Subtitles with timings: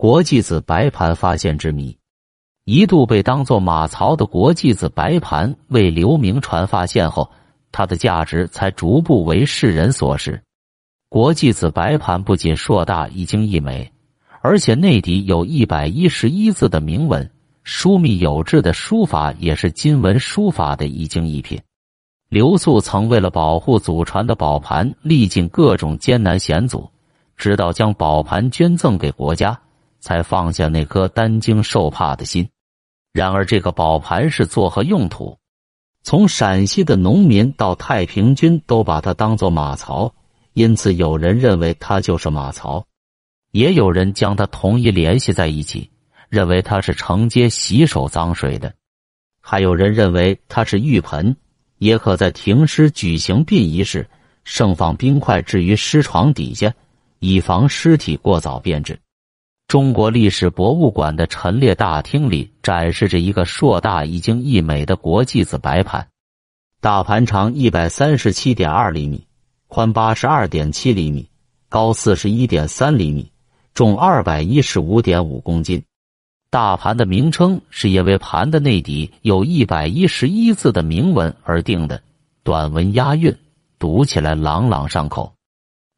[0.00, 1.94] 国际子白盘发现之谜，
[2.64, 7.30] 一度被当作马槽的国际子白盘，为刘铭传发现后，
[7.70, 10.42] 它的价值才逐步为世人所识。
[11.10, 13.92] 国际子白盘不仅硕大一精一美，
[14.40, 17.30] 而且内底有一百一十一字的铭文，
[17.62, 21.60] 疏密有致的书法也是金文书法的一精一品。
[22.30, 26.88] 刘肃曾为了保护祖传的宝盘，历尽各种艰难险阻，
[27.36, 29.60] 直到将宝盘捐赠给国家。
[30.00, 32.48] 才放下那颗担惊受怕的心。
[33.12, 35.36] 然而，这个宝盘是作何用途？
[36.02, 40.14] 从陕西的农民到太平军都把它当做马槽，
[40.54, 42.86] 因此有人认为它就是马槽，
[43.50, 45.90] 也有人将它统一联系在一起，
[46.28, 48.72] 认为它是承接洗手脏水的。
[49.42, 51.36] 还有人认为它是浴盆，
[51.78, 54.08] 也可在停尸举行殡仪时
[54.44, 56.72] 盛放冰块置于尸床底下，
[57.18, 58.98] 以防尸体过早变质。
[59.70, 66.08] 中国历史博物馆的陈列大厅里展示着一个硕大一精一美的国际子白盘，
[66.80, 69.24] 大盘长一百三十七点二厘米，
[69.68, 71.28] 宽八十二点七厘米，
[71.68, 73.30] 高四十一点三厘米，
[73.72, 75.84] 重二百一十五点五公斤。
[76.50, 82.02] 大盘的名称是因为盘的内底有一百一十一字的铭文而定的，
[82.42, 83.38] 短文押韵，
[83.78, 85.32] 读起来朗朗上口。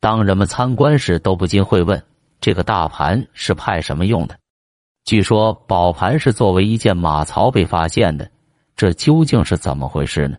[0.00, 2.02] 当人们参观时，都不禁会问。
[2.40, 4.38] 这个大盘是派什么用的？
[5.04, 8.30] 据说宝盘是作为一件马槽被发现的，
[8.76, 10.36] 这究竟是怎么回事呢？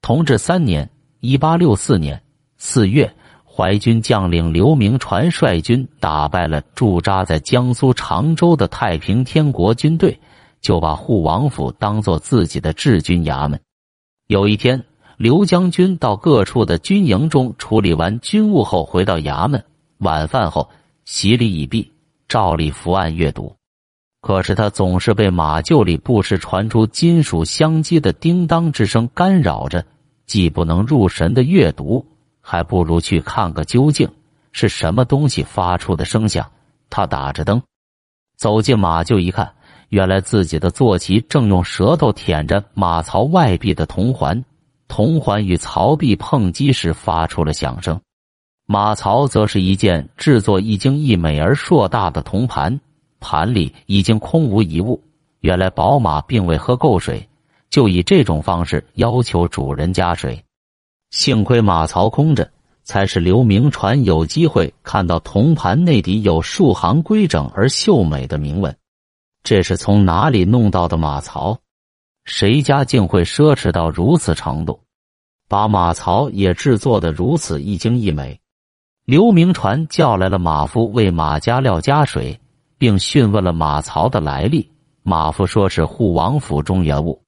[0.00, 0.88] 同治三年
[1.20, 2.22] （一八六四年）
[2.58, 3.12] 四月，
[3.44, 10.20] 淮军将领刘铭传率军打败了驻扎在江苏常州的太平天国军队，
[10.60, 13.58] 就把护王府当做自己的治军衙门。
[14.26, 14.84] 有一天，
[15.16, 19.64] 刘将军到各处的军营中处理完军务后，回到衙门，
[19.98, 20.68] 晚饭后。
[21.04, 21.92] 洗礼已毕，
[22.28, 23.54] 照例伏案阅读，
[24.22, 29.84] 可是他总是被马厩里不时传出金属相击的叮当之声干扰着，
[30.26, 32.06] 既不能入神的阅读，
[32.40, 34.08] 还不如去看个究竟，
[34.52, 36.50] 是什么东西发出的声响。
[36.88, 37.60] 他打着灯，
[38.36, 39.52] 走进马厩一看，
[39.90, 44.42] 原来自己的坐骑正用舌头舔着马槽外壁的铜环，
[44.88, 48.00] 铜环与槽壁碰击时发出了响声。
[48.66, 52.80] 马槽则是一件制作一精一美而硕大的铜盘，
[53.20, 55.02] 盘里已经空无一物。
[55.40, 57.28] 原来宝马并未喝够水，
[57.68, 60.42] 就以这种方式要求主人加水。
[61.10, 62.50] 幸亏马槽空着，
[62.84, 68.74] 才使刘铭传有机会看到铜盘内底有数行规整而秀美的铭文。
[69.42, 71.58] 这是从哪里弄到的马槽？
[72.24, 74.80] 谁家竟会奢侈到如此程度，
[75.46, 78.40] 把马槽也制作的如此一精一美？
[79.04, 82.40] 刘铭传叫来了马夫为马加料加水，
[82.78, 84.70] 并询问了马槽的来历。
[85.02, 87.22] 马夫说是护王府中原物。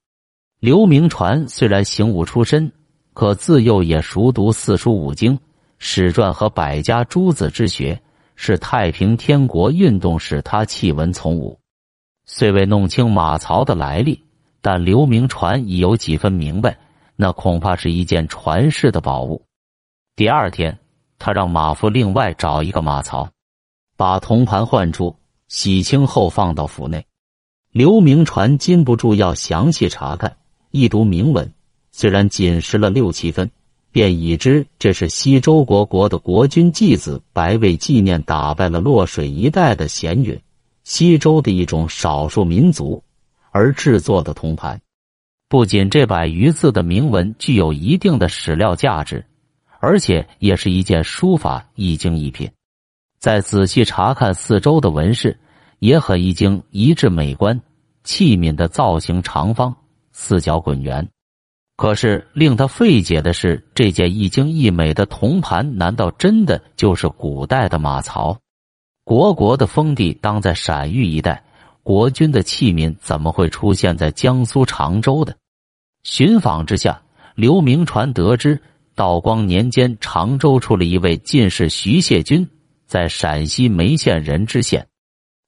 [0.59, 2.73] 刘铭传虽然行武出身，
[3.13, 5.39] 可自幼也熟读四书五经、
[5.77, 8.01] 史传和百家诸子之学，
[8.37, 11.61] 是太平天国运动使他弃文从武。
[12.25, 14.25] 虽未弄清马槽的来历，
[14.63, 16.79] 但刘铭传已有几分明白，
[17.17, 19.45] 那恐怕是一件传世的宝物。
[20.17, 20.79] 第二天。
[21.19, 23.29] 他让马夫另外找一个马槽，
[23.97, 25.17] 把铜盘换出，
[25.49, 27.05] 洗清后放到府内。
[27.73, 30.37] 刘铭传禁不住要详细查看，
[30.71, 31.53] 一读铭文，
[31.93, 33.51] 虽然仅识了六七分，
[33.93, 40.41] 便已知这是西周国国的国君继子白为纪念打败了洛水一带的咸允，
[40.85, 43.03] 西周的一种少数民族
[43.51, 44.81] 而制作的铜盘。
[45.49, 49.25] 不仅这百余字的铭文具有一定的史料价值。
[49.87, 52.51] 而且也是一件书法一精一品，
[53.21, 55.39] 再仔细查看四周的纹饰，
[55.79, 57.61] 也很一精一致美观。
[58.03, 59.77] 器皿的造型长方，
[60.11, 61.09] 四角滚圆。
[61.77, 68.37] 可是令他费解的是，这件一精一美的铜盘，难道真的就是古代的马槽？
[69.05, 71.45] 国国的封地当在陕豫一带，
[71.85, 75.37] 国君的器皿怎么会出现在江苏常州的？
[76.03, 77.03] 寻访之下，
[77.37, 78.61] 刘铭传得知。
[78.97, 82.49] 道光年间，常州出了一位进士徐谢军，
[82.87, 84.89] 在陕西眉县人知县。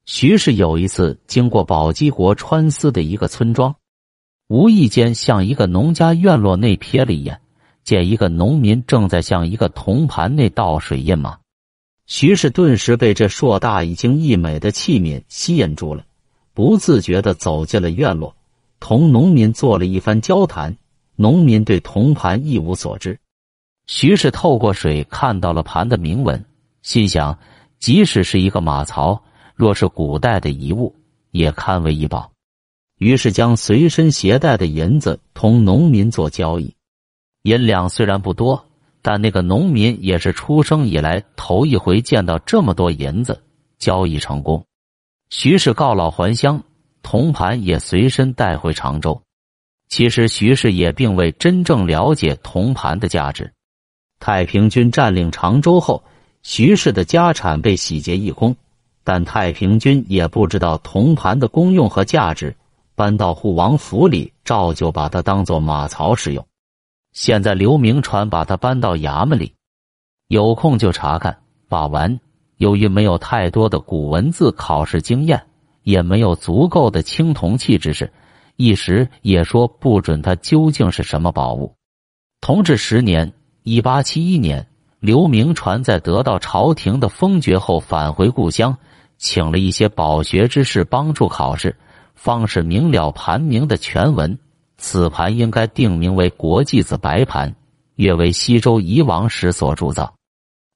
[0.04, 3.74] 徐氏有一次经过宝鸡国川司的一个村庄，
[4.48, 7.40] 无意间向一个农家院落内瞥了一眼，
[7.84, 11.38] 见一个农民正在向一个铜盘内倒水印马。
[12.04, 16.04] 徐氏顿时被这硕大已经溢美的器皿吸引住了，
[16.52, 18.36] 不自觉的走进了院落，
[18.78, 20.76] 同农民做了一番交谈。
[21.16, 23.18] 农民对铜盘一无所知。
[23.88, 26.44] 徐氏透过水看到了盘的铭文，
[26.82, 27.38] 心想：
[27.78, 29.24] 即使是一个马槽，
[29.54, 30.94] 若是古代的遗物，
[31.30, 32.30] 也堪为一宝。
[32.98, 36.74] 于是将随身携带的银子同农民做交易，
[37.44, 38.66] 银两虽然不多，
[39.00, 43.42] 但那个农民也是出生以来头一回见到这么多银子。
[43.78, 44.66] 交易成功，
[45.30, 46.62] 徐氏告老还乡，
[47.02, 49.22] 铜盘也随身带回常州。
[49.88, 53.50] 其实徐氏也并未真正了解铜盘的价值。
[54.20, 56.02] 太平军占领常州后，
[56.42, 58.56] 徐氏的家产被洗劫一空，
[59.04, 62.54] 但太平军也不知道铜盘的功用和价值。
[62.94, 66.44] 搬到护王府里，照旧把它当做马槽使用。
[67.12, 69.54] 现在刘明传把它搬到衙门里，
[70.26, 71.38] 有空就查看
[71.68, 72.18] 把玩。
[72.56, 75.40] 由于没有太多的古文字考试经验，
[75.84, 78.12] 也没有足够的青铜器知识，
[78.56, 81.72] 一时也说不准它究竟是什么宝物。
[82.40, 83.32] 同治十年
[83.68, 84.66] （一八七一年），
[84.98, 88.78] 刘铭传在得到朝廷的封爵后，返回故乡，
[89.18, 91.76] 请了一些饱学之士帮助考试。
[92.14, 94.38] 方是明了盘名的全文，
[94.78, 97.54] 此盘应该定名为国际子白盘，
[97.96, 100.14] 约为西周夷王时所铸造。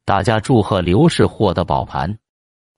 [0.04, 2.18] 大家祝贺刘氏获得宝盘。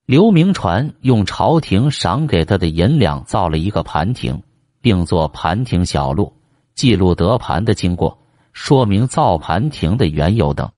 [0.06, 4.40] 刘铭传用朝廷赏给他的银两造了一个盘亭，
[4.80, 6.32] 并作盘亭小录，
[6.76, 8.16] 记录得盘的经过，
[8.54, 10.70] 说明造盘亭的缘由等。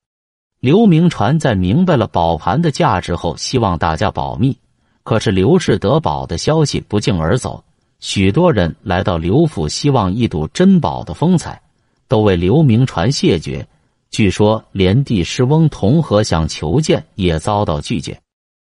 [0.59, 4.59] 刘铭传在明白了宝盘的价值后，希望大家保密。
[5.05, 7.63] 可是刘氏得宝的消息不胫而走。
[8.01, 11.63] 许多人来到刘府，希望一睹珍宝的风采，
[12.09, 13.65] 都为刘铭传谢绝。
[14.11, 18.19] 据说连帝师翁同和想求见，也遭到拒绝。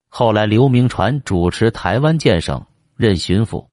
[0.08, 2.64] 后来刘铭传主持台湾建省，
[2.96, 3.66] 任巡抚，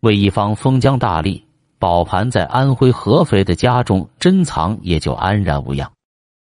[0.00, 1.42] 为一方封疆大吏。
[1.78, 5.90] 宝盘在安徽合肥的家中珍藏，也就安然无恙。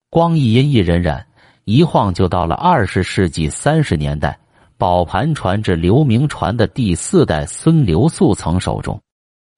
[0.09, 1.23] 光一阴一荏苒，
[1.65, 4.39] 一晃就到了二十世纪三十年代。
[4.77, 8.99] 宝盘传至刘铭传的第四代孙刘素曾手中。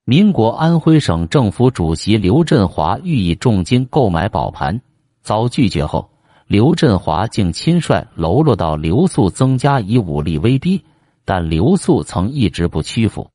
[0.03, 4.81] 民国安徽省政府主席刘振华欲以重金购买宝盘，
[5.21, 6.09] 遭拒绝后，
[6.47, 10.83] 刘振华竟亲率喽啰到刘素增加以武力威逼，
[11.23, 13.29] 但刘素曾一直不屈服。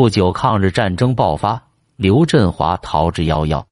[0.00, 1.62] 不久，抗日战争爆发，
[1.96, 3.62] 刘振华逃之夭夭。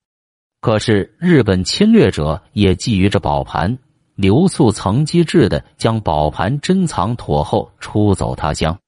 [0.60, 3.78] 可是日本侵略者也觊觎着宝盘。
[4.14, 8.78] 刘素曾机智的将宝盘珍藏妥后，出走他乡。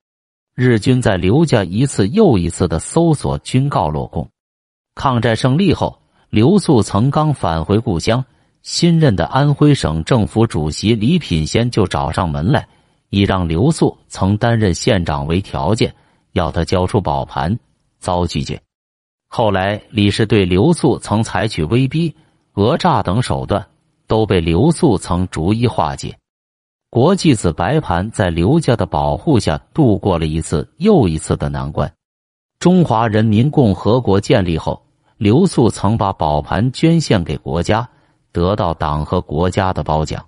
[0.54, 4.28] 日军在刘家一次又一次的搜索，均告落空。
[4.94, 5.98] 抗战胜利后，
[6.28, 8.22] 刘素曾刚返回故乡，
[8.60, 12.68] 新任的安徽省政府主席李品仙就找上门来，
[13.08, 15.94] 以让刘素曾担任县长为条件，
[16.32, 17.58] 要他交出宝盘，
[17.98, 18.60] 遭拒绝。
[19.28, 22.14] 后来李氏对刘素曾采取威逼、
[22.52, 23.66] 讹诈等手段。
[24.10, 26.18] 都被刘素曾逐一化解。
[26.90, 31.92] 国际子白盘在刘家的保护下度过了一次又一次的难关。
[32.58, 34.82] 中华人民共和国建立后，
[35.16, 37.88] 刘素曾把宝盘捐献给国家，
[38.32, 40.26] 得到党和国家的褒奖。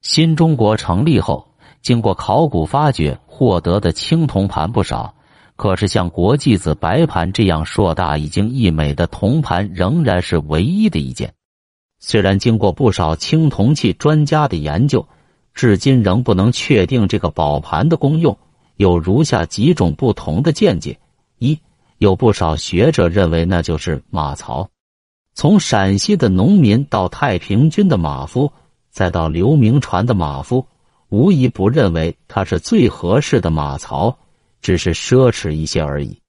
[0.00, 1.48] 新中国成立后，
[1.82, 5.12] 经过考古发掘，获得的青铜盘不少，
[5.58, 11.34] 可是像国际子白盘这样硕大、已经溢美的铜盘，仍然是唯一的一件。
[11.98, 15.04] 虽然经过不少青铜器专家的研究，
[15.54, 18.38] 至今仍不能确定这个宝盘的功用。
[18.76, 20.96] 有如下几种不同的见解：
[21.40, 21.58] 一，
[21.98, 24.70] 有不少学者认为那就是马槽。
[25.34, 28.52] 从陕西的农民到太平军的马夫，
[28.90, 30.64] 再到刘铭传的马夫，
[31.08, 34.16] 无一不认为它是最合适的马槽，
[34.60, 36.20] 只是奢侈一些而已。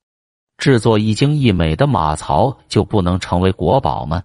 [0.57, 4.24] 制作一精一美的马槽就不能成为国宝吗？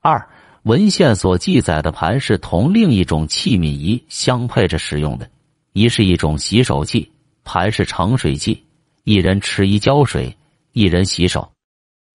[0.00, 0.28] 二。
[0.62, 5.30] 文献所记载的盘是同另一种器皿仪相配着使用的，
[5.74, 7.08] 仪是一种洗手器，
[7.44, 8.64] 盘是盛水器，
[9.04, 10.36] 一人持一浇水，
[10.72, 11.48] 一人洗手，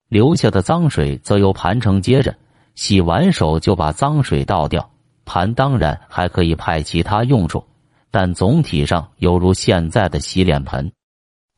[0.10, 2.36] 留下的脏水则由盘承接着，
[2.76, 4.92] 洗完手就把脏水倒掉。
[5.24, 7.66] 盘当然还可以派其他用处，
[8.10, 10.92] 但总体上犹如现在的洗脸盆。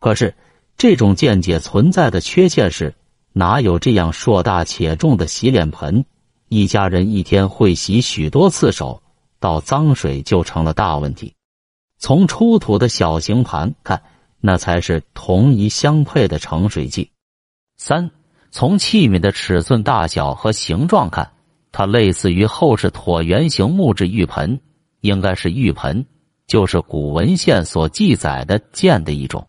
[0.03, 0.35] 可是
[0.75, 2.93] 这种见解存在的缺陷是，
[3.31, 6.03] 哪有这样硕大且重的洗脸盆？
[6.49, 9.01] 一家人一天会洗许多次手，
[9.39, 11.33] 倒脏水就成了大问题。
[11.99, 14.03] 从出土的小型盘看，
[14.41, 17.09] 那才是同一相配的盛水器。
[17.77, 18.11] 三，
[18.51, 21.31] 从器皿的尺寸大小和形状看，
[21.71, 24.59] 它类似于后世椭圆形木质浴盆，
[24.99, 26.05] 应该是浴盆，
[26.45, 29.47] 就是古文献所记载的剑的一种。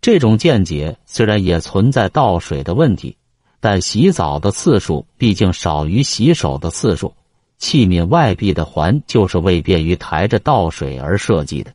[0.00, 3.16] 这种见解虽然也存在倒水的问题。
[3.62, 7.12] 但洗澡的次数毕竟少于洗手的次数，
[7.58, 11.70] 器皿外壁的环就是为便于抬着倒水而设计的。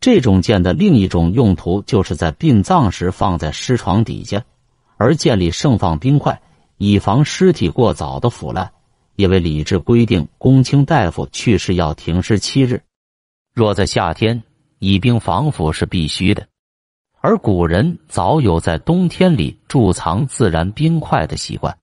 [0.00, 4.44] 这种剑的另一种用途，就是在殡葬时放在尸床底下，
[4.96, 6.40] 而剑里盛放冰块，
[6.76, 8.70] 以防尸体过早的腐烂。
[9.16, 12.80] 因为礼制规定，公卿大夫去世要停尸七日，
[13.52, 14.44] 若在夏天，
[14.78, 16.46] 以冰防腐是必须的。
[17.20, 21.76] 而古人早有在冬天里贮藏自然冰块的习惯。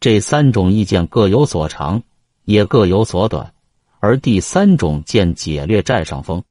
[0.00, 2.02] 这三种意见各有所长，
[2.44, 3.54] 也各有所短，
[4.00, 6.42] 而第三种见解略占上风。